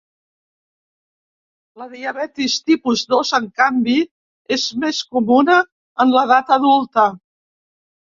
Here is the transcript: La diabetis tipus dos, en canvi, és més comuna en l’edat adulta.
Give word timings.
La 1.81 1.85
diabetis 1.91 2.55
tipus 2.69 3.03
dos, 3.13 3.33
en 3.39 3.45
canvi, 3.61 3.97
és 4.57 4.63
més 4.85 5.03
comuna 5.17 5.59
en 6.05 6.15
l’edat 6.15 6.51
adulta. 6.59 7.05